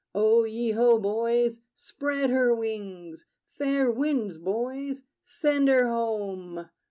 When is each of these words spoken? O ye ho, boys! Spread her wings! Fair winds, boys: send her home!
O 0.15 0.45
ye 0.45 0.71
ho, 0.71 0.97
boys! 0.97 1.61
Spread 1.75 2.31
her 2.31 2.55
wings! 2.55 3.27
Fair 3.51 3.91
winds, 3.91 4.39
boys: 4.39 5.03
send 5.21 5.67
her 5.69 5.87
home! 5.89 6.67